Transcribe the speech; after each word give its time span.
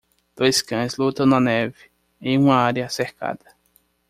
Dois 0.35 0.63
cães 0.63 0.97
lutam 0.97 1.27
na 1.27 1.39
neve 1.39 1.91
em 2.19 2.35
uma 2.35 2.55
área 2.55 2.89
cercada. 2.89 3.55